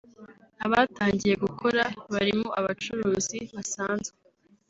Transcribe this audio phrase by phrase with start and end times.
[0.65, 4.17] abatangiye gukora barimo abacuruzi basanzwe